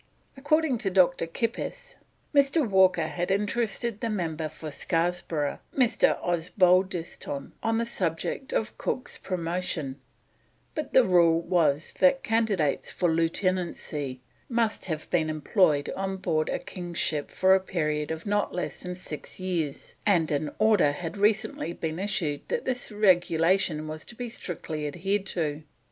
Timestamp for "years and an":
19.39-20.49